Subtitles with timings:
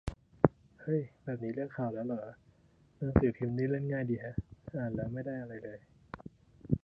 [0.81, 2.25] เฮ้ย แบบนี้เรียก 'ข่าว' แล้วเหรอ
[2.97, 4.35] หนังสือพิมพ์นี่เล่นง่ายดีแฮะ
[4.77, 5.79] อ่านแล้วไม่ได้อะไรเลย